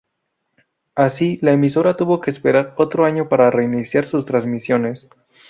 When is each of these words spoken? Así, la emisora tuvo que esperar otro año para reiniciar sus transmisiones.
Así, 0.95 1.37
la 1.43 1.51
emisora 1.51 1.95
tuvo 1.95 2.21
que 2.21 2.31
esperar 2.31 2.73
otro 2.79 3.05
año 3.05 3.29
para 3.29 3.51
reiniciar 3.51 4.03
sus 4.03 4.25
transmisiones. 4.25 5.07